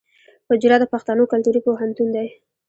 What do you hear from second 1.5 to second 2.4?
پوهنتون دی.